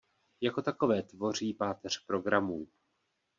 Jako 0.41 0.61
takové 0.61 1.03
tvoří 1.03 1.53
páteř 1.53 2.05
programů. 2.05 2.67